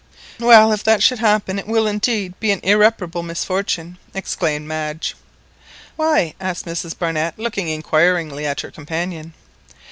[0.39, 5.13] "Well, if that should happen it will indeed be an irreparable misfortune!" exclaimed Madge.
[5.95, 9.33] "Why?" asked Mrs Barnett, looking inquiringly at her companion.